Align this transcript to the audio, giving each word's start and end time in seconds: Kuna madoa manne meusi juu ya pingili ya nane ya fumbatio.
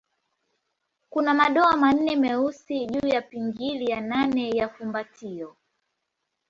Kuna 1.09 1.33
madoa 1.33 1.77
manne 1.77 2.15
meusi 2.15 2.85
juu 2.85 3.07
ya 3.07 3.21
pingili 3.21 3.85
ya 3.91 4.01
nane 4.01 4.49
ya 4.49 4.69
fumbatio. 4.69 5.55